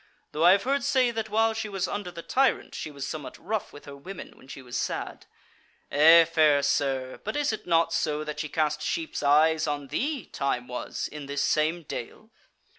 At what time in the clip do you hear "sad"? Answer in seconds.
4.75-5.27